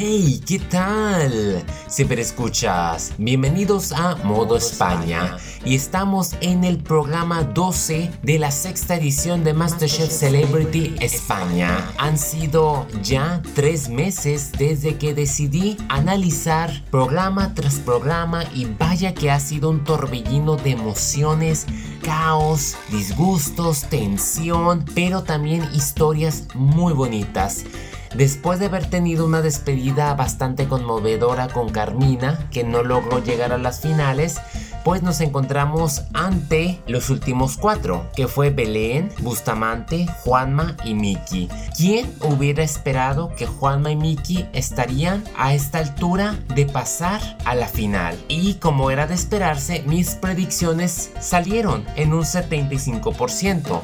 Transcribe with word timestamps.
Hey, 0.00 0.40
¿qué 0.46 0.60
tal? 0.60 1.64
Siempre 1.88 2.22
escuchas. 2.22 3.12
Bienvenidos 3.18 3.90
a 3.90 4.14
Modo 4.22 4.56
España 4.56 5.38
y 5.64 5.74
estamos 5.74 6.36
en 6.40 6.62
el 6.62 6.78
programa 6.78 7.42
12 7.42 8.12
de 8.22 8.38
la 8.38 8.52
sexta 8.52 8.94
edición 8.94 9.42
de 9.42 9.54
MasterChef 9.54 10.08
Celebrity 10.08 10.94
España. 11.00 11.90
Han 11.98 12.16
sido 12.16 12.86
ya 13.02 13.42
tres 13.56 13.88
meses 13.88 14.52
desde 14.52 14.98
que 14.98 15.14
decidí 15.14 15.76
analizar 15.88 16.70
programa 16.92 17.52
tras 17.54 17.80
programa 17.80 18.44
y 18.54 18.66
vaya 18.66 19.14
que 19.14 19.32
ha 19.32 19.40
sido 19.40 19.68
un 19.68 19.82
torbellino 19.82 20.54
de 20.54 20.70
emociones, 20.70 21.66
caos, 22.02 22.76
disgustos, 22.92 23.80
tensión, 23.90 24.84
pero 24.94 25.24
también 25.24 25.68
historias 25.74 26.44
muy 26.54 26.92
bonitas. 26.92 27.64
Después 28.14 28.58
de 28.58 28.66
haber 28.66 28.86
tenido 28.88 29.24
una 29.24 29.42
despedida 29.42 30.14
bastante 30.14 30.66
conmovedora 30.66 31.48
con 31.48 31.68
Carmina, 31.68 32.48
que 32.50 32.64
no 32.64 32.82
logró 32.82 33.22
llegar 33.22 33.52
a 33.52 33.58
las 33.58 33.80
finales, 33.80 34.40
pues 34.84 35.02
nos 35.02 35.20
encontramos 35.20 36.04
ante 36.14 36.80
los 36.86 37.10
últimos 37.10 37.58
cuatro, 37.58 38.06
que 38.16 38.26
fue 38.26 38.48
Belén, 38.48 39.10
Bustamante, 39.20 40.06
Juanma 40.24 40.76
y 40.82 40.94
Miki. 40.94 41.48
¿Quién 41.76 42.10
hubiera 42.22 42.62
esperado 42.62 43.34
que 43.36 43.46
Juanma 43.46 43.90
y 43.90 43.96
Miki 43.96 44.46
estarían 44.54 45.24
a 45.36 45.52
esta 45.52 45.78
altura 45.78 46.38
de 46.54 46.64
pasar 46.64 47.20
a 47.44 47.54
la 47.54 47.68
final? 47.68 48.16
Y 48.28 48.54
como 48.54 48.90
era 48.90 49.06
de 49.06 49.14
esperarse, 49.14 49.82
mis 49.86 50.14
predicciones 50.14 51.10
salieron 51.20 51.84
en 51.96 52.14
un 52.14 52.22
75%. 52.22 53.82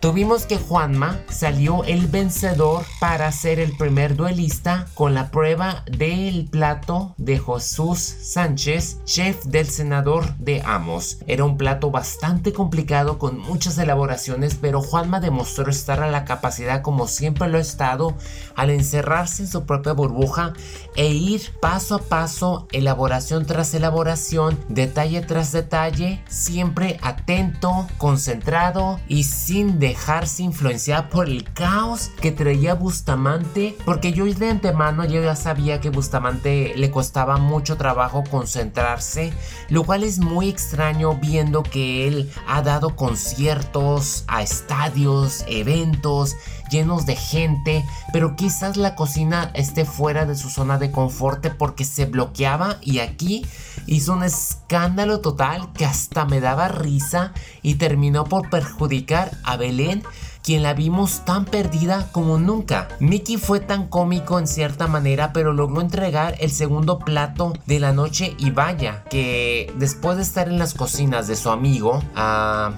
Tuvimos 0.00 0.44
que 0.44 0.58
Juanma 0.58 1.18
salió 1.30 1.82
el 1.84 2.06
vencedor 2.06 2.84
para 3.00 3.32
ser 3.32 3.58
el 3.58 3.74
primer 3.76 4.14
duelista 4.14 4.86
con 4.94 5.14
la 5.14 5.30
prueba 5.30 5.84
del 5.90 6.48
plato 6.50 7.14
de 7.16 7.38
Jesús 7.38 8.00
Sánchez, 8.00 8.98
chef 9.04 9.44
del 9.46 9.66
senador 9.66 10.36
de 10.36 10.62
Amos. 10.66 11.18
Era 11.26 11.44
un 11.44 11.56
plato 11.56 11.90
bastante 11.90 12.52
complicado 12.52 13.18
con 13.18 13.38
muchas 13.38 13.78
elaboraciones, 13.78 14.54
pero 14.60 14.82
Juanma 14.82 15.18
demostró 15.18 15.70
estar 15.70 16.00
a 16.00 16.10
la 16.10 16.26
capacidad 16.26 16.82
como 16.82 17.08
siempre 17.08 17.48
lo 17.48 17.56
ha 17.56 17.62
estado 17.62 18.14
al 18.54 18.70
encerrarse 18.70 19.44
en 19.44 19.48
su 19.48 19.64
propia 19.64 19.92
burbuja 19.92 20.52
e 20.94 21.08
ir 21.08 21.40
paso 21.60 21.94
a 21.94 22.02
paso, 22.02 22.68
elaboración 22.70 23.46
tras 23.46 23.72
elaboración, 23.72 24.58
detalle 24.68 25.22
tras 25.22 25.52
detalle, 25.52 26.22
siempre 26.28 26.98
atento, 27.02 27.88
concentrado 27.96 29.00
y 29.08 29.24
sin 29.24 29.78
dejarse 29.88 30.42
influenciar 30.42 31.08
por 31.08 31.28
el 31.28 31.44
caos 31.44 32.10
que 32.20 32.32
traía 32.32 32.74
Bustamante, 32.74 33.76
porque 33.84 34.12
yo 34.12 34.26
de 34.26 34.50
antemano 34.50 35.04
ya 35.04 35.36
sabía 35.36 35.80
que 35.80 35.90
Bustamante 35.90 36.72
le 36.76 36.90
costaba 36.90 37.36
mucho 37.36 37.76
trabajo 37.76 38.24
concentrarse, 38.28 39.32
lo 39.68 39.84
cual 39.84 40.02
es 40.02 40.18
muy 40.18 40.48
extraño 40.48 41.14
viendo 41.14 41.62
que 41.62 42.08
él 42.08 42.32
ha 42.48 42.62
dado 42.62 42.96
conciertos 42.96 44.24
a 44.26 44.42
estadios, 44.42 45.44
eventos 45.46 46.34
llenos 46.70 47.06
de 47.06 47.16
gente, 47.16 47.84
pero 48.12 48.36
quizás 48.36 48.76
la 48.76 48.94
cocina 48.94 49.50
esté 49.54 49.84
fuera 49.84 50.26
de 50.26 50.36
su 50.36 50.50
zona 50.50 50.78
de 50.78 50.90
confort 50.90 51.46
porque 51.58 51.84
se 51.84 52.06
bloqueaba 52.06 52.78
y 52.80 53.00
aquí 53.00 53.46
hizo 53.86 54.12
un 54.12 54.24
escándalo 54.24 55.20
total 55.20 55.72
que 55.72 55.84
hasta 55.84 56.24
me 56.24 56.40
daba 56.40 56.68
risa 56.68 57.32
y 57.62 57.74
terminó 57.76 58.24
por 58.24 58.50
perjudicar 58.50 59.30
a 59.44 59.56
Belén 59.56 60.02
quien 60.46 60.62
la 60.62 60.74
vimos 60.74 61.24
tan 61.24 61.44
perdida 61.44 62.08
como 62.12 62.38
nunca. 62.38 62.86
Mickey 63.00 63.36
fue 63.36 63.58
tan 63.58 63.88
cómico 63.88 64.38
en 64.38 64.46
cierta 64.46 64.86
manera, 64.86 65.32
pero 65.32 65.52
logró 65.52 65.80
entregar 65.80 66.36
el 66.38 66.52
segundo 66.52 67.00
plato 67.00 67.52
de 67.66 67.80
la 67.80 67.92
noche 67.92 68.36
y 68.38 68.50
vaya, 68.50 69.02
que 69.10 69.74
después 69.76 70.18
de 70.18 70.22
estar 70.22 70.46
en 70.46 70.60
las 70.60 70.72
cocinas 70.72 71.26
de 71.26 71.34
su 71.34 71.50
amigo, 71.50 72.00
a... 72.14 72.74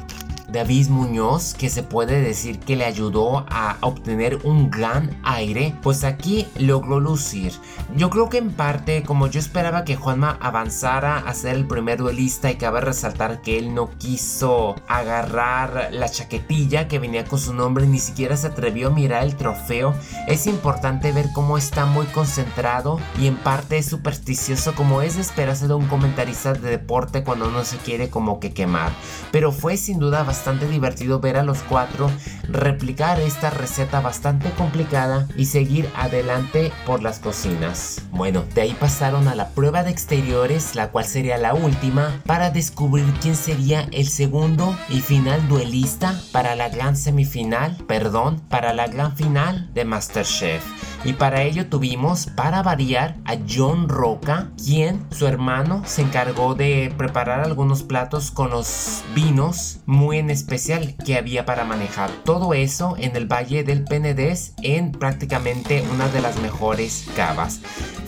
David 0.49 0.89
Muñoz, 0.89 1.53
que 1.53 1.69
se 1.69 1.83
puede 1.83 2.23
decir 2.23 2.59
que 2.59 2.75
le 2.75 2.87
ayudó 2.87 3.45
a 3.51 3.77
obtener 3.83 4.39
un 4.45 4.71
gran 4.71 5.21
aire, 5.23 5.75
pues 5.83 6.05
aquí 6.05 6.47
logró 6.59 7.01
lucir. 7.01 7.53
Yo 7.95 8.09
creo 8.09 8.31
que 8.31 8.39
en 8.39 8.51
parte, 8.51 9.03
como 9.03 9.27
yo 9.27 9.41
esperaba 9.41 9.85
que 9.85 9.97
Juanma 9.97 10.39
avanzara 10.41 11.19
a 11.19 11.35
ser 11.35 11.57
el 11.57 11.67
primer 11.67 11.99
duelista 11.99 12.51
y 12.51 12.57
cabe 12.57 12.81
resaltar 12.81 13.43
que 13.43 13.59
él 13.59 13.75
no 13.75 13.91
quiso 13.99 14.75
agarrar 14.89 15.91
la 15.93 16.09
chaquetilla 16.09 16.89
que 16.89 16.99
venía 16.99 17.25
con 17.25 17.39
su 17.39 17.53
nombre, 17.53 17.87
ni 17.87 17.99
siquiera 17.99 18.37
se 18.37 18.47
atrevió 18.47 18.89
a 18.89 18.93
mirar 18.93 19.25
el 19.25 19.37
trofeo, 19.37 19.95
es 20.29 20.47
importante 20.47 21.13
ver 21.13 21.27
cómo 21.35 21.59
está 21.59 21.85
muy 21.85 22.07
concentrado 22.07 22.99
y 23.21 23.27
en 23.27 23.37
parte 23.37 23.77
es 23.77 23.87
supersticioso 23.87 24.75
como 24.75 25.03
es 25.03 25.17
de 25.17 25.23
esperarse 25.23 25.69
de 25.69 25.75
un 25.75 25.89
comentarista 25.89 26.55
de 26.55 26.71
deporte 26.71 27.23
cuando 27.23 27.51
no 27.51 27.65
se 27.65 27.77
quiere 27.77 28.09
como 28.09 28.41
que 28.41 28.55
quemar. 28.55 28.93
Pero 29.31 29.53
fue 29.53 29.77
sin 29.77 29.99
duda 29.99 30.23
bastante 30.23 30.38
bastante 30.39 30.69
divertido 30.69 31.19
ver 31.19 31.37
a 31.37 31.43
los 31.43 31.65
cuatro 31.65 32.09
replicar 32.49 33.19
esta 33.19 33.51
receta 33.51 34.01
bastante 34.01 34.53
complicada 34.53 35.27
y 35.37 35.47
seguir 35.47 35.91
adelante 35.97 36.71
por 36.87 37.03
las 37.03 37.19
cocinas. 37.19 38.03
Bueno, 38.13 38.45
de 38.55 38.61
ahí 38.61 38.77
pasaron 38.79 39.27
a 39.27 39.35
la 39.35 39.49
prueba 39.49 39.83
de 39.83 39.91
exteriores, 39.91 40.77
la 40.77 40.91
cual 40.93 41.07
sería 41.07 41.39
la 41.39 41.55
última, 41.55 42.23
para 42.25 42.51
descubrir 42.51 43.13
quién 43.21 43.35
sería 43.35 43.89
el 43.91 44.07
segundo 44.07 44.79
y 44.89 45.01
final 45.01 45.49
duelista 45.49 46.15
para 46.31 46.55
la 46.55 46.69
gran 46.69 46.97
semifinal, 46.97 47.77
perdón, 47.89 48.41
para 48.49 48.73
la 48.73 48.87
gran 48.87 49.17
final 49.17 49.69
de 49.75 49.85
Masterchef. 49.85 50.63
Y 51.05 51.13
para 51.13 51.43
ello 51.43 51.67
tuvimos, 51.67 52.27
para 52.27 52.63
variar, 52.63 53.17
a 53.25 53.37
John 53.49 53.89
Roca, 53.89 54.51
quien, 54.63 55.05
su 55.11 55.27
hermano, 55.27 55.83
se 55.87 56.03
encargó 56.03 56.55
de 56.55 56.93
preparar 56.97 57.41
algunos 57.41 57.83
platos 57.83 58.31
con 58.31 58.51
los 58.51 59.03
vinos 59.15 59.79
muy 59.87 60.19
en 60.19 60.31
especial 60.31 60.97
que 61.05 61.17
había 61.17 61.45
para 61.47 61.65
manejar. 61.65 62.11
Todo 62.25 62.53
eso 62.53 62.97
en 62.99 63.15
el 63.17 63.27
Valle 63.27 63.63
del 63.63 63.85
Penedés 63.85 64.55
en 64.63 64.93
prácticamente 64.93 65.85
una 65.93 66.09
de 66.09 66.21
las 66.21 66.41
mejores 66.41 67.07
cavas. 67.15 67.61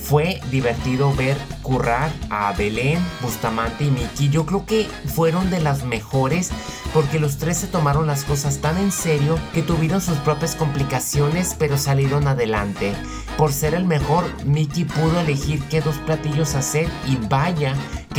Fue 0.02 0.40
divertido 0.50 1.14
ver 1.14 1.36
currar 1.62 2.10
a 2.30 2.52
Belén, 2.52 2.98
Bustamante 3.22 3.84
y 3.84 3.90
Miki. 3.90 4.28
Yo 4.28 4.44
creo 4.44 4.66
que 4.66 4.88
fueron 5.14 5.50
de 5.50 5.60
las 5.60 5.84
mejores 5.84 6.50
porque 6.92 7.20
los 7.20 7.36
tres 7.36 7.58
se 7.58 7.68
tomaron 7.68 8.06
las 8.06 8.24
cosas 8.24 8.58
tan 8.58 8.76
en 8.78 8.90
serio 8.90 9.38
que 9.54 9.62
tuvieron 9.62 10.00
sus 10.00 10.18
propias 10.18 10.56
complicaciones 10.56 11.54
pero 11.58 11.78
salieron 11.78 12.26
adelante. 12.26 12.92
Por 13.36 13.52
ser 13.52 13.74
el 13.74 13.84
mejor, 13.84 14.24
Mickey 14.44 14.84
pudo 14.84 15.20
elegir 15.20 15.62
qué 15.68 15.80
dos 15.80 15.96
platillos 15.98 16.54
hacer 16.54 16.88
y 17.06 17.16
vaya 17.28 17.74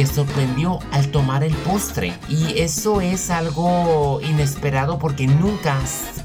sorprendió 0.07 0.79
al 0.91 1.09
tomar 1.11 1.43
el 1.43 1.53
postre. 1.53 2.13
Y 2.29 2.59
eso 2.59 3.01
es 3.01 3.29
algo 3.29 4.19
inesperado 4.21 4.99
porque 4.99 5.27
nunca 5.27 5.77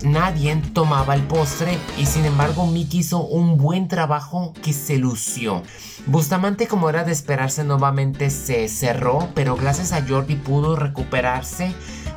nadie 0.03 0.57
tomaba 0.73 1.15
el 1.15 1.23
postre 1.23 1.79
y 1.99 2.07
sin 2.07 2.25
embargo 2.25 2.67
Mickey 2.67 3.01
hizo 3.01 3.25
un 3.25 3.57
buen 3.57 3.89
trabajo 3.89 4.53
que 4.63 4.73
se 4.73 4.99
lució. 4.99 5.63
Bustamante 6.07 6.69
como 6.69 6.89
era 6.89 7.05
de 7.05 7.13
esperarse 7.13 7.65
nuevamente 7.65 8.31
se 8.31 8.69
cerró, 8.69 9.29
pero 9.35 9.57
gracias 9.57 9.93
a 9.93 10.07
Jordi 10.07 10.37
pudo 10.37 10.77
recuperarse 10.77 11.75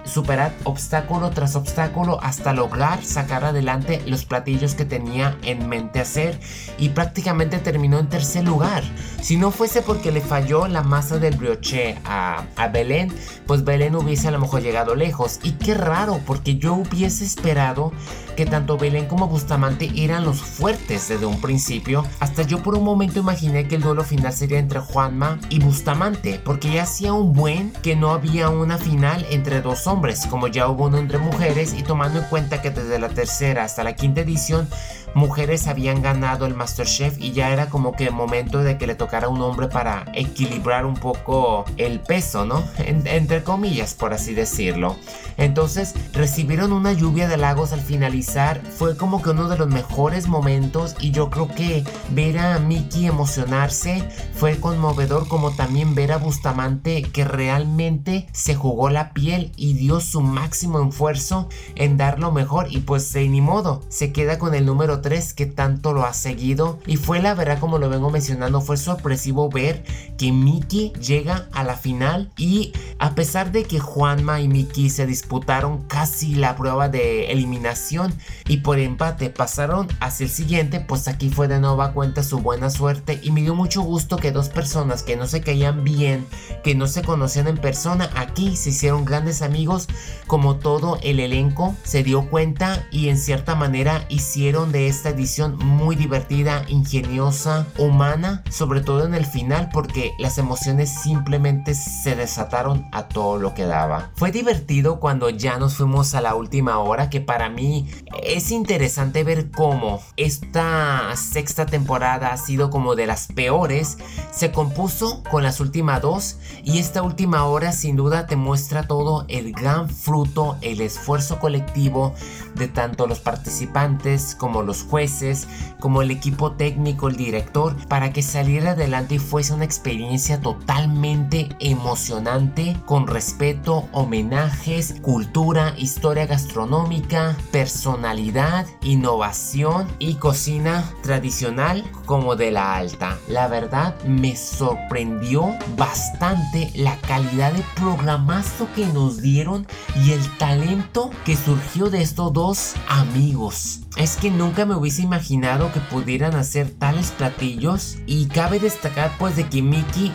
superar 0.09 0.53
obstáculo 0.63 1.29
tras 1.29 1.55
obstáculo 1.55 2.19
hasta 2.21 2.53
lograr 2.53 3.03
sacar 3.03 3.45
adelante 3.45 4.01
los 4.05 4.25
platillos 4.25 4.75
que 4.75 4.85
tenía 4.85 5.37
en 5.43 5.69
mente 5.69 5.99
hacer 5.99 6.39
y 6.77 6.89
prácticamente 6.89 7.59
terminó 7.59 7.99
en 7.99 8.09
tercer 8.09 8.43
lugar. 8.43 8.83
Si 9.21 9.37
no 9.37 9.51
fuese 9.51 9.81
porque 9.81 10.11
le 10.11 10.21
falló 10.21 10.67
la 10.67 10.81
masa 10.81 11.19
del 11.19 11.35
brioche 11.35 11.97
a, 12.05 12.45
a 12.55 12.67
Belén, 12.67 13.13
pues 13.45 13.63
Belén 13.63 13.95
hubiese 13.95 14.27
a 14.27 14.31
lo 14.31 14.39
mejor 14.39 14.61
llegado 14.61 14.95
lejos. 14.95 15.39
Y 15.43 15.53
qué 15.53 15.73
raro, 15.73 16.19
porque 16.25 16.57
yo 16.57 16.73
hubiese 16.73 17.25
esperado 17.25 17.91
que 18.35 18.45
tanto 18.45 18.77
Belén 18.77 19.07
como 19.07 19.27
Bustamante 19.27 19.91
eran 19.95 20.23
los 20.23 20.41
fuertes 20.41 21.09
desde 21.09 21.25
un 21.25 21.41
principio. 21.41 22.05
Hasta 22.19 22.43
yo 22.43 22.63
por 22.63 22.75
un 22.75 22.85
momento 22.85 23.19
imaginé 23.19 23.67
que 23.67 23.75
el 23.75 23.81
duelo 23.81 24.03
final 24.03 24.31
sería 24.31 24.59
entre 24.59 24.79
Juanma 24.79 25.39
y 25.49 25.59
Bustamante, 25.59 26.39
porque 26.43 26.71
ya 26.71 26.83
hacía 26.83 27.11
un 27.11 27.33
buen 27.33 27.71
que 27.83 27.97
no 27.97 28.11
había 28.11 28.49
una 28.49 28.77
final 28.77 29.25
entre 29.29 29.61
dos 29.61 29.87
hombres 29.87 29.98
como 30.29 30.47
ya 30.47 30.67
hubo 30.69 30.85
uno 30.85 30.97
entre 30.97 31.17
mujeres 31.17 31.73
y 31.73 31.83
tomando 31.83 32.19
en 32.19 32.25
cuenta 32.25 32.61
que 32.61 32.69
desde 32.69 32.99
la 32.99 33.09
tercera 33.09 33.65
hasta 33.65 33.83
la 33.83 33.95
quinta 33.95 34.21
edición 34.21 34.67
mujeres 35.13 35.67
habían 35.67 36.01
ganado 36.01 36.45
el 36.45 36.55
Masterchef 36.55 37.19
y 37.19 37.31
ya 37.31 37.51
era 37.51 37.69
como 37.69 37.93
que 37.93 38.09
momento 38.11 38.59
de 38.59 38.77
que 38.77 38.87
le 38.87 38.95
tocara 38.95 39.27
a 39.27 39.29
un 39.29 39.41
hombre 39.41 39.67
para 39.67 40.05
equilibrar 40.13 40.85
un 40.85 40.95
poco 40.95 41.65
el 41.77 41.99
peso, 41.99 42.45
¿no? 42.45 42.63
entre 42.77 43.43
comillas, 43.43 43.93
por 43.93 44.13
así 44.13 44.33
decirlo. 44.33 44.95
Entonces 45.37 45.95
recibieron 46.13 46.73
una 46.73 46.91
lluvia 46.91 47.27
de 47.27 47.37
lagos 47.37 47.71
al 47.71 47.79
finalizar, 47.79 48.61
fue 48.61 48.97
como 48.97 49.21
que 49.21 49.29
uno 49.29 49.47
de 49.47 49.57
los 49.57 49.67
mejores 49.67 50.27
momentos 50.27 50.95
y 50.99 51.11
yo 51.11 51.29
creo 51.29 51.47
que 51.47 51.83
ver 52.09 52.39
a 52.39 52.59
Mickey 52.59 53.05
emocionarse 53.05 54.03
fue 54.33 54.59
conmovedor 54.59 55.27
como 55.27 55.51
también 55.51 55.95
ver 55.95 56.11
a 56.11 56.17
Bustamante 56.17 57.03
que 57.03 57.23
realmente 57.23 58.27
se 58.31 58.55
jugó 58.55 58.89
la 58.89 59.13
piel 59.13 59.51
y 59.55 59.73
dio 59.73 60.01
su 60.01 60.21
máximo 60.21 60.81
esfuerzo 60.81 61.47
en 61.75 61.97
dar 61.97 62.19
lo 62.19 62.31
mejor 62.31 62.67
y 62.69 62.79
pues 62.79 63.15
ni 63.15 63.41
modo, 63.41 63.81
se 63.89 64.11
queda 64.11 64.39
con 64.39 64.55
el 64.55 64.65
número 64.65 64.98
número 64.99 65.01
3 65.01 65.33
que 65.33 65.45
tanto 65.45 65.93
lo 65.93 66.05
ha 66.05 66.13
seguido. 66.13 66.79
Y 66.85 66.97
fue 66.97 67.19
la 67.19 67.33
verdad 67.33 67.59
como 67.59 67.77
lo 67.77 67.89
vengo 67.89 68.09
mencionando 68.09 68.61
fue 68.61 68.77
sorpresivo 68.77 69.49
ver 69.49 69.83
que 70.17 70.31
Miki 70.31 70.91
llega 70.93 71.47
a 71.51 71.63
la 71.63 71.75
final. 71.75 72.31
Y 72.37 72.73
a 72.99 73.15
pesar 73.15 73.51
de 73.51 73.63
que 73.63 73.79
Juanma 73.79 74.41
y 74.41 74.47
Miki 74.47 74.89
se 74.89 75.05
disputaron 75.05 75.83
casi 75.87 76.35
la 76.35 76.55
prueba 76.55 76.89
de 76.89 77.31
eliminación 77.31 78.13
y 78.47 78.57
por 78.57 78.79
empate 78.79 79.29
pasaron 79.29 79.87
hacia 79.99 80.25
el 80.25 80.29
siguiente 80.29 80.79
pues 80.79 81.07
aquí 81.07 81.29
fue 81.29 81.47
de 81.47 81.59
nueva 81.59 81.93
cuenta 81.93 82.23
su 82.23 82.39
buena 82.39 82.69
suerte. 82.69 83.19
Y 83.23 83.31
me 83.31 83.41
dio 83.41 83.55
mucho 83.55 83.81
gusto 83.81 84.17
que 84.17 84.31
dos 84.31 84.49
personas 84.49 85.03
que 85.03 85.15
no 85.15 85.27
se 85.27 85.41
caían 85.41 85.83
bien 85.83 86.25
que 86.63 86.75
no 86.75 86.87
se 86.87 87.01
conocían 87.03 87.47
en 87.47 87.57
persona 87.57 88.09
aquí 88.15 88.55
se 88.55 88.69
hicieron 88.69 89.05
grandes 89.05 89.41
amigos. 89.41 89.87
Como 90.27 90.57
todo 90.57 90.99
el 91.01 91.19
elenco 91.19 91.75
se 91.83 92.03
dio 92.03 92.29
cuenta 92.29 92.87
y 92.91 93.09
en 93.09 93.17
cierta 93.17 93.55
manera 93.55 94.05
hicieron 94.09 94.71
de 94.71 94.87
esta 94.89 95.09
edición 95.09 95.57
muy 95.57 95.95
divertida, 95.95 96.65
ingeniosa, 96.67 97.67
humana, 97.77 98.43
sobre 98.49 98.81
todo 98.81 99.05
en 99.05 99.13
el 99.13 99.25
final 99.25 99.69
porque 99.71 100.11
las 100.19 100.37
emociones 100.37 100.89
simplemente 100.89 101.75
se 101.75 102.15
desataron 102.15 102.87
a 102.91 103.07
todo 103.07 103.37
lo 103.37 103.53
que 103.53 103.65
daba. 103.65 104.11
Fue 104.15 104.31
divertido 104.31 104.99
cuando 104.99 105.29
ya 105.29 105.57
nos 105.57 105.75
fuimos 105.75 106.15
a 106.15 106.21
la 106.21 106.35
última 106.35 106.79
hora 106.79 107.09
que 107.09 107.21
para 107.21 107.49
mí 107.49 107.89
es 108.23 108.51
interesante 108.51 109.23
ver 109.23 109.51
cómo 109.51 110.01
esta 110.17 111.15
sexta 111.15 111.65
temporada 111.65 112.33
ha 112.33 112.37
sido 112.37 112.69
como 112.69 112.95
de 112.95 113.07
las 113.07 113.27
peores, 113.27 113.97
se 114.31 114.51
compuso 114.51 115.23
con 115.29 115.43
las 115.43 115.59
últimas 115.59 116.01
dos 116.01 116.37
y 116.63 116.79
esta 116.79 117.01
última 117.01 117.45
hora 117.45 117.71
sin 117.71 117.95
duda 117.95 118.25
te 118.25 118.35
muestra 118.35 118.87
todo 118.87 119.25
el 119.27 119.53
gran 119.53 119.89
fruto, 119.89 120.57
el 120.61 120.81
esfuerzo 120.81 121.39
colectivo 121.39 122.13
de 122.55 122.67
tanto 122.67 123.07
los 123.07 123.19
participantes 123.19 124.35
como 124.35 124.63
los 124.63 124.83
jueces, 124.83 125.47
como 125.79 126.01
el 126.01 126.11
equipo 126.11 126.53
técnico, 126.53 127.07
el 127.07 127.15
director, 127.15 127.75
para 127.87 128.11
que 128.11 128.21
saliera 128.21 128.71
adelante 128.71 129.15
y 129.15 129.19
fuese 129.19 129.53
una 129.53 129.65
experiencia 129.65 130.41
totalmente 130.41 131.49
emocionante, 131.59 132.77
con 132.85 133.07
respeto, 133.07 133.87
homenajes, 133.91 134.95
cultura, 135.01 135.73
historia 135.77 136.25
gastronómica, 136.25 137.35
personalidad, 137.51 138.65
innovación 138.81 139.87
y 139.99 140.15
cocina 140.15 140.83
tradicional 141.03 141.83
como 142.05 142.35
de 142.35 142.51
la 142.51 142.75
alta. 142.75 143.17
La 143.27 143.47
verdad 143.47 143.95
me 144.03 144.35
sorprendió 144.35 145.55
bastante 145.77 146.71
la 146.75 146.97
calidad 147.01 147.53
de 147.53 147.63
programazo 147.75 148.67
que 148.75 148.85
nos 148.87 149.21
dieron 149.21 149.67
y 150.03 150.11
el 150.11 150.37
talento 150.37 151.09
que 151.25 151.35
surgió 151.35 151.89
de 151.89 152.01
estos 152.01 152.33
dos 152.33 152.38
amigos. 152.87 153.81
Es 153.97 154.15
que 154.15 154.31
nunca 154.31 154.65
me 154.65 154.75
hubiese 154.75 155.01
imaginado 155.01 155.73
que 155.73 155.81
pudieran 155.81 156.35
hacer 156.35 156.69
tales 156.69 157.11
platillos 157.11 157.97
y 158.05 158.27
cabe 158.27 158.59
destacar 158.59 159.11
pues 159.19 159.35
de 159.35 159.47
que 159.49 159.61
Mickey 159.61 160.13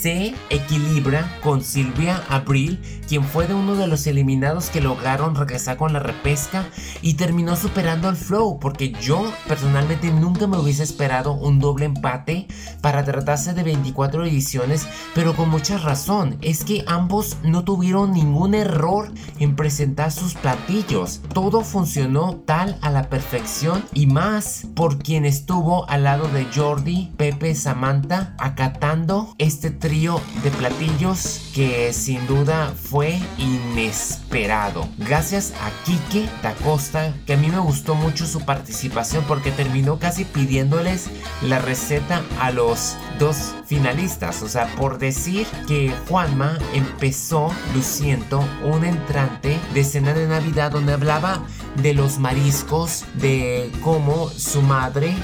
se 0.00 0.34
equilibra 0.48 1.38
con 1.42 1.62
Silvia 1.62 2.22
Abril, 2.30 2.80
quien 3.06 3.22
fue 3.22 3.46
de 3.46 3.54
uno 3.54 3.74
de 3.74 3.86
los 3.86 4.06
eliminados 4.06 4.70
que 4.70 4.80
lograron 4.80 5.34
regresar 5.34 5.76
con 5.76 5.92
la 5.92 5.98
repesca 5.98 6.64
y 7.02 7.14
terminó 7.14 7.54
superando 7.54 8.08
al 8.08 8.16
Flow, 8.16 8.58
porque 8.60 8.92
yo 9.02 9.30
personalmente 9.46 10.10
nunca 10.10 10.46
me 10.46 10.56
hubiese 10.56 10.84
esperado 10.84 11.34
un 11.34 11.58
doble 11.58 11.84
empate 11.84 12.46
para 12.80 13.04
tratarse 13.04 13.52
de 13.52 13.62
24 13.62 14.24
ediciones, 14.24 14.86
pero 15.14 15.36
con 15.36 15.50
mucha 15.50 15.76
razón, 15.76 16.38
es 16.40 16.64
que 16.64 16.82
ambos 16.86 17.36
no 17.42 17.64
tuvieron 17.64 18.12
ningún 18.12 18.54
error 18.54 19.12
en 19.38 19.54
presentar 19.54 20.12
sus 20.12 20.32
platillos, 20.34 21.20
todo 21.34 21.60
funcionó 21.60 22.36
tal 22.46 22.78
a 22.80 22.90
la 22.90 23.10
perfección 23.10 23.84
y 23.92 24.06
más 24.06 24.66
por 24.74 24.98
quien 24.98 25.26
estuvo 25.26 25.88
al 25.90 26.04
lado 26.04 26.26
de 26.28 26.46
Jordi, 26.54 27.12
Pepe, 27.18 27.54
Samantha, 27.54 28.34
acatando 28.38 29.34
este 29.38 29.70
de 29.90 30.52
platillos 30.56 31.50
que 31.52 31.92
sin 31.92 32.24
duda 32.28 32.72
fue 32.80 33.18
inesperado. 33.38 34.86
Gracias 34.98 35.52
a 35.60 35.84
Kike 35.84 36.28
da 36.44 36.54
Costa, 36.54 37.12
que 37.26 37.32
a 37.32 37.36
mí 37.36 37.48
me 37.48 37.58
gustó 37.58 37.96
mucho 37.96 38.24
su 38.24 38.40
participación 38.44 39.24
porque 39.26 39.50
terminó 39.50 39.98
casi 39.98 40.24
pidiéndoles 40.24 41.10
la 41.42 41.58
receta 41.58 42.22
a 42.38 42.52
los 42.52 42.96
dos 43.18 43.52
finalistas. 43.66 44.42
O 44.42 44.48
sea, 44.48 44.68
por 44.76 44.98
decir 44.98 45.48
que 45.66 45.92
Juanma 46.08 46.56
empezó 46.72 47.52
luciendo 47.74 48.44
un 48.62 48.84
entrante 48.84 49.58
de 49.74 49.82
cena 49.82 50.14
de 50.14 50.28
Navidad 50.28 50.70
donde 50.70 50.92
hablaba 50.92 51.42
de 51.76 51.94
los 51.94 52.18
mariscos, 52.18 53.04
de 53.14 53.70
cómo 53.82 54.28
su 54.28 54.62
madre 54.62 55.14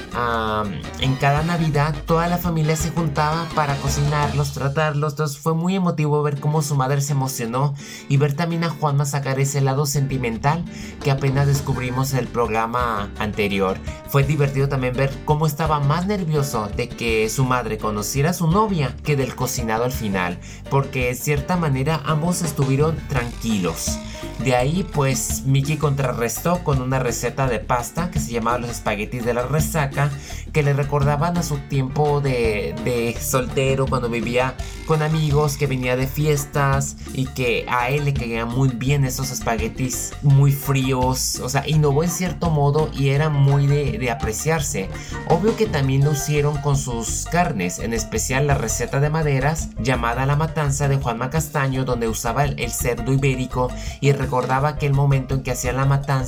en 0.99 1.15
cada 1.15 1.43
Navidad 1.43 1.95
toda 2.05 2.27
la 2.27 2.37
familia 2.37 2.75
se 2.75 2.89
juntaba 2.89 3.47
para 3.53 3.75
cocinarlos, 3.77 4.53
tratarlos. 4.53 5.13
Entonces 5.13 5.37
fue 5.37 5.53
muy 5.53 5.75
emotivo 5.75 6.23
ver 6.23 6.39
cómo 6.39 6.61
su 6.61 6.75
madre 6.75 7.01
se 7.01 7.13
emocionó 7.13 7.75
y 8.07 8.17
ver 8.17 8.33
también 8.33 8.63
a 8.63 8.69
Juanma 8.69 9.05
sacar 9.05 9.39
ese 9.39 9.61
lado 9.61 9.85
sentimental 9.85 10.63
que 11.03 11.11
apenas 11.11 11.47
descubrimos 11.47 12.13
en 12.13 12.19
el 12.19 12.27
programa 12.27 13.11
anterior. 13.19 13.77
Fue 14.09 14.23
divertido 14.23 14.69
también 14.69 14.95
ver 14.95 15.11
cómo 15.25 15.47
estaba 15.47 15.79
más 15.79 16.07
nervioso 16.07 16.69
de 16.75 16.87
que 16.87 17.29
su 17.29 17.43
madre 17.43 17.77
conociera 17.77 18.29
a 18.29 18.33
su 18.33 18.47
novia 18.47 18.95
que 19.03 19.15
del 19.15 19.35
cocinado 19.35 19.83
al 19.83 19.91
final, 19.91 20.39
porque 20.69 21.07
de 21.07 21.15
cierta 21.15 21.57
manera 21.57 22.01
ambos 22.05 22.41
estuvieron 22.41 22.95
tranquilos. 23.09 23.99
De 24.43 24.55
ahí 24.55 24.87
pues 24.93 25.43
Mickey 25.45 25.77
contrarrestó 25.77 26.36
con 26.63 26.81
una 26.81 26.99
receta 26.99 27.47
de 27.47 27.59
pasta 27.59 28.11
que 28.11 28.19
se 28.19 28.31
llamaba 28.31 28.59
los 28.59 28.69
espaguetis 28.69 29.25
de 29.25 29.33
la 29.33 29.43
resaca, 29.47 30.11
que 30.53 30.61
le 30.61 30.73
recordaban 30.73 31.35
a 31.37 31.43
su 31.43 31.57
tiempo 31.57 32.21
de, 32.21 32.75
de 32.85 33.17
soltero 33.19 33.87
cuando 33.87 34.07
vivía 34.09 34.55
con 34.85 35.01
amigos, 35.01 35.57
que 35.57 35.67
venía 35.67 35.95
de 35.95 36.07
fiestas 36.07 36.95
y 37.13 37.25
que 37.25 37.65
a 37.67 37.89
él 37.89 38.05
le 38.05 38.13
caían 38.13 38.49
muy 38.49 38.69
bien 38.69 39.03
esos 39.03 39.31
espaguetis 39.31 40.13
muy 40.21 40.51
fríos, 40.51 41.39
o 41.39 41.49
sea, 41.49 41.67
innovó 41.67 42.03
en 42.03 42.11
cierto 42.11 42.49
modo 42.49 42.89
y 42.93 43.09
era 43.09 43.29
muy 43.29 43.65
de, 43.65 43.97
de 43.97 44.11
apreciarse. 44.11 44.89
Obvio 45.29 45.55
que 45.55 45.65
también 45.65 46.05
lo 46.05 46.13
hicieron 46.13 46.57
con 46.61 46.77
sus 46.77 47.25
carnes, 47.31 47.79
en 47.79 47.93
especial 47.93 48.47
la 48.47 48.55
receta 48.55 48.99
de 48.99 49.09
maderas 49.09 49.69
llamada 49.79 50.25
La 50.25 50.35
Matanza 50.35 50.87
de 50.87 50.97
Juanma 50.97 51.29
Castaño, 51.29 51.83
donde 51.83 52.07
usaba 52.07 52.45
el, 52.45 52.59
el 52.59 52.71
cerdo 52.71 53.11
ibérico 53.11 53.69
y 54.01 54.11
recordaba 54.11 54.69
aquel 54.69 54.93
momento 54.93 55.35
en 55.35 55.43
que 55.43 55.51
hacía 55.51 55.73
la 55.73 55.85
matanza 55.85 56.26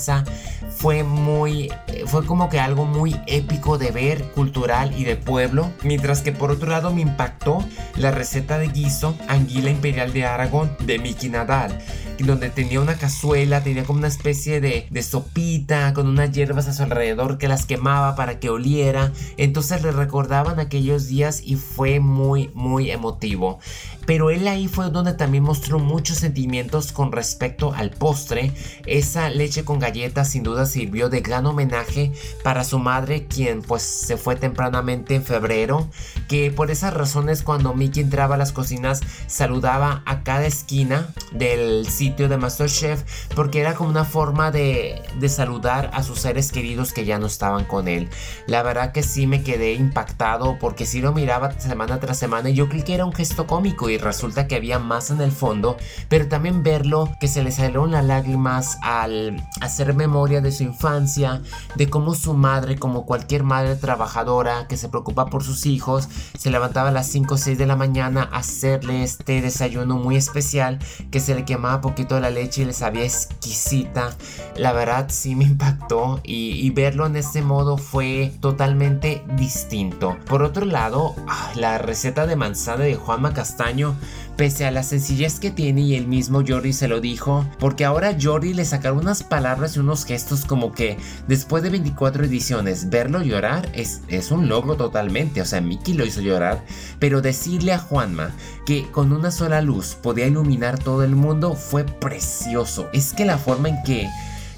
fue 0.69 1.04
muy 1.04 1.71
fue 2.06 2.26
como 2.26 2.50
que 2.50 2.59
algo 2.59 2.85
muy 2.85 3.19
épico 3.28 3.78
de 3.78 3.92
ver 3.92 4.23
cultural 4.31 4.94
y 4.97 5.04
de 5.04 5.16
pueblo 5.16 5.71
mientras 5.83 6.21
que 6.21 6.31
por 6.31 6.52
otro 6.52 6.69
lado 6.69 6.92
me 6.94 7.02
impactó 7.02 7.64
la 7.97 8.12
receta 8.12 8.57
de 8.57 8.68
guiso 8.68 9.16
anguila 9.28 9.69
imperial 9.69 10.14
de 10.14 10.26
Aragón 10.26 10.76
de 10.80 11.00
Miki 11.00 11.30
Nadal 11.30 11.78
donde 12.26 12.49
tenía 12.49 12.81
una 12.81 12.95
cazuela, 12.95 13.64
tenía 13.64 13.83
como 13.83 13.99
una 13.99 14.07
especie 14.07 14.61
de, 14.61 14.88
de, 14.90 15.04
sopita 15.04 15.94
con 15.94 16.07
unas 16.07 16.31
hierbas 16.31 16.68
a 16.68 16.73
su 16.73 16.83
alrededor 16.83 17.38
que 17.38 17.47
las 17.47 17.66
quemaba 17.66 18.16
para 18.16 18.40
que 18.40 18.49
oliera. 18.49 19.11
Entonces 19.38 19.81
le 19.81 19.92
recordaban 19.92 20.59
aquellos 20.59 21.07
días 21.07 21.42
y 21.44 21.56
fue 21.56 21.99
muy, 21.99 22.52
muy 22.54 22.92
emotivo. 22.92 23.59
Pero 24.06 24.31
él 24.31 24.47
ahí 24.47 24.68
fue 24.68 24.90
donde 24.90 25.14
también 25.14 25.44
mostró 25.44 25.78
muchos 25.78 26.18
sentimientos 26.18 26.92
con 26.92 27.11
respecto 27.11 27.73
al 27.73 27.92
postre. 27.92 28.54
Esa 28.88 29.30
leche 29.30 29.64
con 29.64 29.78
galletas 29.78 30.31
sin 30.31 30.42
duda 30.42 30.66
sirvió 30.66 31.09
de 31.09 31.21
gran 31.21 31.45
homenaje 31.45 32.11
para 32.44 32.64
su 32.64 32.80
madre, 32.80 33.28
quien 33.28 33.61
pues 33.61 33.83
se 33.83 34.18
fue 34.18 34.35
tempranamente 34.35 35.14
en 35.14 35.23
febrero. 35.23 35.88
Que 36.28 36.49
por 36.49 36.71
esas 36.71 36.94
razones 36.94 37.44
cuando 37.44 37.76
Mickey 37.76 38.02
entraba 38.02 38.33
a 38.33 38.38
las 38.40 38.52
cocinas 38.52 39.02
saludaba 39.28 40.02
a 40.07 40.23
cada 40.23 40.47
esquina 40.47 41.14
del 41.31 41.88
sitio 41.88 42.08
de 42.16 42.37
MasterChef 42.37 43.04
porque 43.35 43.61
era 43.61 43.75
como 43.75 43.89
una 43.89 44.06
forma 44.06 44.51
de, 44.51 45.01
de 45.19 45.30
saludar 45.30 45.92
a 45.94 46.04
sus 46.04 46.19
seres 46.19 46.51
queridos 46.51 46.94
que 46.94 47.06
ya 47.06 47.19
no 47.19 47.28
estaban 47.28 47.66
con 47.66 47.87
él. 47.87 48.09
La 48.47 48.63
verdad 48.63 48.92
que 48.92 49.04
sí 49.04 49.28
me 49.28 49.44
quedé 49.44 49.73
impactado 49.73 50.57
porque 50.59 50.85
sí 50.85 51.01
lo 51.01 51.13
miraba 51.13 51.51
semana 51.59 51.99
tras 51.99 52.18
semana 52.18 52.49
y 52.49 52.56
yo 52.56 52.68
creí 52.68 52.83
que 52.83 52.95
era 52.95 53.06
un 53.06 53.13
gesto 53.13 53.47
cómico 53.47 53.89
y 53.89 53.97
resulta 53.97 54.47
que 54.47 54.56
había 54.56 54.80
más 54.80 55.11
en 55.11 55.21
el 55.21 55.31
fondo, 55.31 55.78
pero 56.07 56.28
también 56.28 56.63
verlo 56.63 57.09
que 57.19 57.28
se 57.28 57.44
le 57.44 57.51
salieron 57.51 57.92
las 57.92 58.06
lágrimas 58.06 58.78
al 58.81 59.44
hacer 59.61 59.94
memoria 59.94 60.42
de 60.42 60.51
su 60.51 60.63
infancia, 60.63 61.42
de 61.75 61.89
cómo 61.89 62.16
su 62.16 62.33
madre, 62.33 62.78
como 62.78 63.06
cualquier 63.06 63.44
madre 63.44 63.75
trabajadora 63.75 64.68
que 64.68 64.78
se 64.78 64.89
preocupa 64.89 65.28
por 65.28 65.44
sus 65.44 65.66
hijos, 65.66 66.09
se 66.37 66.49
levantaba 66.49 66.89
a 66.89 66.94
las 66.94 67.07
5 67.07 67.35
o 67.35 67.37
6 67.37 67.57
de 67.57 67.66
la 67.66 67.75
mañana 67.75 68.30
a 68.31 68.39
hacerle 68.39 69.04
este 69.04 69.42
desayuno 69.42 69.97
muy 69.97 70.16
especial 70.16 70.80
que 71.11 71.19
se 71.19 71.35
le 71.35 71.45
quemaba 71.45 71.81
poquito 71.99 72.19
la 72.21 72.29
leche 72.29 72.61
y 72.61 72.65
le 72.65 72.71
sabía 72.71 73.03
exquisita. 73.03 74.15
La 74.56 74.71
verdad 74.71 75.07
sí 75.09 75.35
me 75.35 75.44
impactó 75.45 76.21
y, 76.23 76.51
y 76.51 76.69
verlo 76.69 77.06
en 77.06 77.18
este 77.18 77.41
modo 77.41 77.77
fue 77.77 78.31
totalmente 78.39 79.21
distinto. 79.35 80.18
Por 80.25 80.41
otro 80.44 80.65
lado, 80.65 81.13
ah, 81.27 81.51
la 81.56 81.77
receta 81.77 82.25
de 82.25 82.37
manzana 82.37 82.85
de 82.85 82.95
Juanma 82.95 83.33
Castaño 83.33 83.97
pese 84.40 84.66
a 84.66 84.72
la 84.72 84.84
sencillez 84.84 85.38
que 85.38 85.52
tiene 85.52 85.81
y 85.81 85.96
el 85.96 86.08
mismo 86.08 86.44
Jordi 86.48 86.72
se 86.72 86.88
lo 86.88 87.02
dijo, 87.02 87.46
porque 87.60 87.84
ahora 87.84 88.16
Jordi 88.18 88.54
le 88.54 88.64
sacaron 88.64 89.00
unas 89.00 89.22
palabras 89.22 89.76
y 89.76 89.80
unos 89.80 90.06
gestos 90.06 90.46
como 90.46 90.72
que 90.72 90.98
después 91.28 91.62
de 91.62 91.69
24 91.69 92.24
ediciones 92.24 92.90
verlo 92.90 93.22
llorar 93.22 93.69
es, 93.74 94.00
es 94.08 94.31
un 94.31 94.48
logro 94.48 94.78
totalmente, 94.78 95.42
o 95.42 95.46
sea, 95.46 95.60
Mickey 95.60 95.94
lo 95.94 96.06
hizo 96.06 96.22
llorar, 96.22 96.64
pero 97.00 97.22
decirle 97.22 97.74
a 97.74 97.80
Juanma 97.80 98.31
que 98.66 98.90
con 98.90 99.12
una 99.12 99.30
sola 99.30 99.62
luz 99.62 99.96
podía 100.02 100.28
iluminar 100.28 100.80
todo 100.80 101.04
el 101.04 101.18
mundo 101.18 101.56
fue 101.56 101.84
precioso. 101.84 102.88
Es 102.94 103.12
que 103.12 103.26
la 103.26 103.40
forma 103.40 103.68
en 103.68 103.84
que 103.84 104.08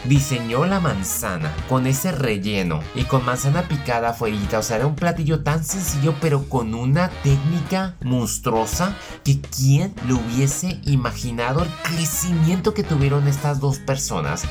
diseñó 0.05 0.65
la 0.65 0.79
manzana 0.79 1.53
con 1.69 1.87
ese 1.87 2.11
relleno 2.11 2.81
y 2.95 3.03
con 3.03 3.25
manzana 3.25 3.67
picada 3.67 4.13
fueguita. 4.13 4.59
O 4.59 4.63
sea, 4.63 4.77
era 4.77 4.87
un 4.87 4.95
platillo 4.95 5.43
tan 5.43 5.63
sencillo 5.63 6.15
pero 6.21 6.47
con 6.49 6.73
una 6.73 7.09
técnica 7.23 7.95
monstruosa 8.01 8.95
que 9.23 9.41
quién 9.41 9.93
lo 10.07 10.15
hubiese 10.15 10.79
imaginado 10.85 11.63
el 11.63 11.69
crecimiento 11.83 12.73
que 12.73 12.83
tuvieron 12.83 13.27
estas 13.27 13.59
dos 13.59 13.79
personas. 13.79 14.43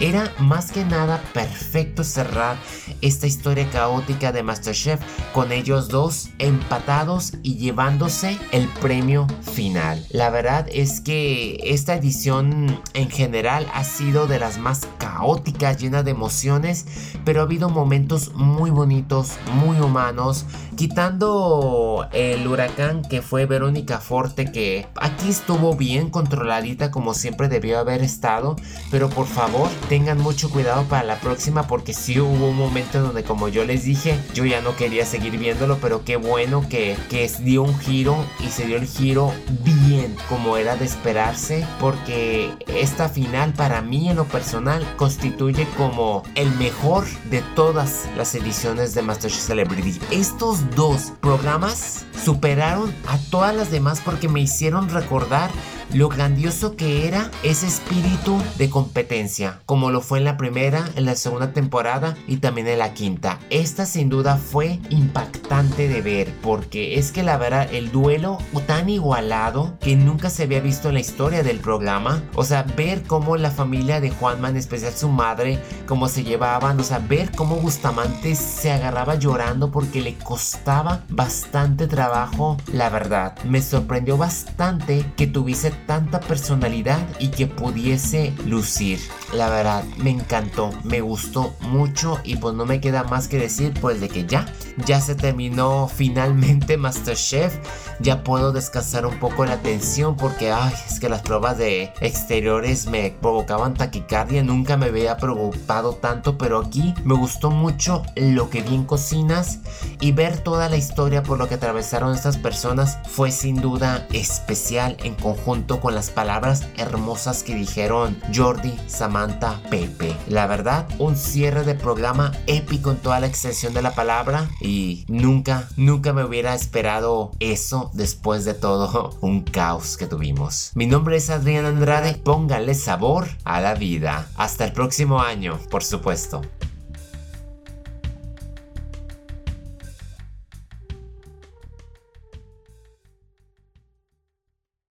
Era 0.00 0.32
más 0.38 0.72
que 0.72 0.84
nada 0.84 1.22
perfecto 1.32 2.02
cerrar 2.02 2.56
esta 3.00 3.28
historia 3.28 3.68
caótica 3.70 4.32
de 4.32 4.42
Masterchef 4.42 5.00
con 5.32 5.52
ellos 5.52 5.88
dos 5.88 6.30
empatados 6.38 7.34
y 7.44 7.56
llevándose 7.56 8.38
el 8.50 8.66
premio 8.80 9.26
final. 9.52 10.04
La 10.10 10.30
verdad 10.30 10.66
es 10.72 11.00
que 11.00 11.60
esta 11.62 11.94
edición 11.94 12.80
en 12.94 13.08
general 13.08 13.68
ha 13.72 13.84
sido 13.84 14.26
de 14.26 14.40
las 14.40 14.58
más 14.58 14.88
caóticas, 14.98 15.80
llena 15.80 16.02
de 16.02 16.10
emociones, 16.10 16.86
pero 17.24 17.40
ha 17.40 17.44
habido 17.44 17.68
momentos 17.68 18.32
muy 18.34 18.70
bonitos, 18.70 19.34
muy 19.54 19.78
humanos, 19.78 20.44
quitando 20.76 22.08
el 22.12 22.46
huracán 22.48 23.02
que 23.02 23.22
fue 23.22 23.46
Verónica 23.46 23.98
Forte, 24.00 24.50
que 24.50 24.88
aquí 24.96 25.28
estuvo 25.28 25.76
bien 25.76 26.10
controladita 26.10 26.90
como 26.90 27.14
siempre 27.14 27.48
debió 27.48 27.78
haber 27.78 28.02
estado, 28.02 28.56
pero 28.90 29.08
por 29.08 29.26
favor 29.26 29.70
tengan 29.88 30.18
mucho 30.18 30.50
cuidado 30.50 30.84
para 30.84 31.04
la 31.04 31.20
próxima 31.20 31.66
porque 31.66 31.92
sí 31.92 32.20
hubo 32.20 32.48
un 32.48 32.56
momento 32.56 33.00
donde 33.00 33.24
como 33.24 33.48
yo 33.48 33.64
les 33.64 33.84
dije, 33.84 34.18
yo 34.34 34.44
ya 34.44 34.60
no 34.60 34.76
quería 34.76 35.06
seguir 35.06 35.38
viéndolo, 35.38 35.78
pero 35.78 36.04
qué 36.04 36.16
bueno 36.16 36.66
que, 36.68 36.96
que 37.08 37.30
dio 37.40 37.62
un 37.62 37.78
giro 37.78 38.16
y 38.40 38.48
se 38.48 38.66
dio 38.66 38.76
el 38.76 38.86
giro 38.86 39.32
bien 39.62 40.16
como 40.28 40.56
era 40.56 40.76
de 40.76 40.84
esperarse, 40.84 41.66
porque 41.80 42.52
esta 42.66 43.08
final 43.08 43.52
para 43.52 43.82
mí 43.82 44.08
en 44.08 44.16
lo 44.16 44.24
personal 44.24 44.84
constituye 44.96 45.66
como 45.76 46.22
el 46.34 46.50
mejor 46.56 47.04
de 47.30 47.42
todas 47.54 48.08
las 48.16 48.34
ediciones 48.34 48.94
de 48.94 49.02
MasterChef 49.02 49.40
Celebrity. 49.40 49.98
Estos 50.10 50.58
dos 50.70 51.12
programas 51.20 52.04
superaron 52.24 52.94
a 53.06 53.18
todas 53.30 53.54
las 53.54 53.70
demás 53.70 54.00
porque 54.04 54.28
me 54.28 54.40
hicieron 54.40 54.88
recordar 54.88 55.50
lo 55.94 56.08
grandioso 56.08 56.74
que 56.74 57.06
era 57.06 57.30
ese 57.44 57.68
espíritu 57.68 58.36
de 58.58 58.68
competencia, 58.68 59.60
como 59.64 59.92
lo 59.92 60.00
fue 60.00 60.18
en 60.18 60.24
la 60.24 60.36
primera, 60.36 60.84
en 60.96 61.04
la 61.04 61.14
segunda 61.14 61.52
temporada 61.52 62.16
y 62.26 62.38
también 62.38 62.66
en 62.66 62.80
la 62.80 62.94
quinta. 62.94 63.38
Esta 63.48 63.86
sin 63.86 64.08
duda 64.08 64.36
fue 64.36 64.80
impactante 64.90 65.88
de 65.88 66.02
ver, 66.02 66.34
porque 66.42 66.98
es 66.98 67.12
que 67.12 67.22
la 67.22 67.36
verdad 67.36 67.72
el 67.72 67.92
duelo 67.92 68.38
tan 68.66 68.88
igualado 68.88 69.78
que 69.80 69.94
nunca 69.94 70.30
se 70.30 70.44
había 70.44 70.60
visto 70.60 70.88
en 70.88 70.94
la 70.94 71.00
historia 71.00 71.42
del 71.42 71.58
programa, 71.58 72.22
o 72.34 72.44
sea, 72.44 72.64
ver 72.76 73.02
cómo 73.02 73.36
la 73.36 73.50
familia 73.50 74.00
de 74.00 74.10
Juanma, 74.10 74.48
en 74.48 74.56
especial 74.56 74.94
su 74.94 75.08
madre, 75.08 75.60
cómo 75.86 76.08
se 76.08 76.24
llevaban, 76.24 76.80
o 76.80 76.82
sea, 76.82 76.98
ver 76.98 77.30
cómo 77.30 77.56
Bustamante 77.56 78.34
se 78.34 78.72
agarraba 78.72 79.14
llorando 79.14 79.70
porque 79.70 80.00
le 80.00 80.16
costaba 80.16 81.04
bastante 81.08 81.86
trabajo, 81.86 82.56
la 82.72 82.88
verdad, 82.88 83.36
me 83.44 83.62
sorprendió 83.62 84.16
bastante 84.16 85.04
que 85.16 85.26
tuviese 85.26 85.70
tanta 85.86 86.20
personalidad 86.20 86.98
y 87.18 87.28
que 87.28 87.46
pudiese 87.46 88.32
lucir. 88.46 89.00
La 89.32 89.48
verdad, 89.50 89.84
me 89.98 90.10
encantó, 90.10 90.70
me 90.84 91.00
gustó 91.00 91.54
mucho 91.60 92.20
y 92.24 92.36
pues 92.36 92.54
no 92.54 92.66
me 92.66 92.80
queda 92.80 93.04
más 93.04 93.28
que 93.28 93.38
decir 93.38 93.72
pues 93.80 94.00
de 94.00 94.08
que 94.08 94.26
ya, 94.26 94.46
ya 94.86 95.00
se 95.00 95.14
terminó 95.14 95.88
finalmente 95.88 96.76
Masterchef. 96.76 97.58
Ya 98.00 98.24
puedo 98.24 98.52
descansar 98.52 99.06
un 99.06 99.18
poco 99.18 99.44
la 99.44 99.58
tensión 99.58 100.16
porque 100.16 100.50
ay, 100.52 100.72
es 100.88 101.00
que 101.00 101.08
las 101.08 101.22
pruebas 101.22 101.58
de 101.58 101.92
exteriores 102.00 102.86
me 102.86 103.10
provocaban 103.20 103.74
taquicardia, 103.74 104.42
nunca 104.42 104.76
me 104.76 104.86
había 104.86 105.16
preocupado 105.16 105.94
tanto, 105.94 106.36
pero 106.38 106.58
aquí 106.58 106.94
me 107.04 107.14
gustó 107.14 107.50
mucho 107.50 108.02
lo 108.16 108.50
que 108.50 108.62
vi 108.62 108.74
en 108.74 108.84
cocinas 108.84 109.60
y 110.00 110.12
ver 110.12 110.38
toda 110.38 110.68
la 110.68 110.76
historia 110.76 111.22
por 111.22 111.38
lo 111.38 111.48
que 111.48 111.54
atravesaron 111.54 112.14
estas 112.14 112.36
personas 112.36 112.98
fue 113.08 113.30
sin 113.30 113.60
duda 113.60 114.06
especial 114.12 114.96
en 115.02 115.14
conjunto 115.14 115.73
con 115.80 115.94
las 115.94 116.10
palabras 116.10 116.66
hermosas 116.76 117.42
que 117.42 117.54
dijeron 117.54 118.18
Jordi, 118.34 118.74
Samantha, 118.86 119.60
Pepe. 119.70 120.16
La 120.28 120.46
verdad, 120.46 120.86
un 120.98 121.16
cierre 121.16 121.64
de 121.64 121.74
programa 121.74 122.32
épico 122.46 122.90
en 122.90 122.98
toda 122.98 123.20
la 123.20 123.26
extensión 123.26 123.74
de 123.74 123.82
la 123.82 123.94
palabra 123.94 124.48
y 124.60 125.04
nunca, 125.08 125.68
nunca 125.76 126.12
me 126.12 126.24
hubiera 126.24 126.54
esperado 126.54 127.32
eso 127.40 127.90
después 127.94 128.44
de 128.44 128.54
todo 128.54 129.16
un 129.20 129.42
caos 129.42 129.96
que 129.96 130.06
tuvimos. 130.06 130.72
Mi 130.74 130.86
nombre 130.86 131.16
es 131.16 131.30
Adrián 131.30 131.64
Andrade, 131.64 132.14
póngale 132.14 132.74
sabor 132.74 133.28
a 133.44 133.60
la 133.60 133.74
vida. 133.74 134.28
Hasta 134.36 134.64
el 134.64 134.72
próximo 134.72 135.20
año, 135.20 135.58
por 135.70 135.84
supuesto. 135.84 136.42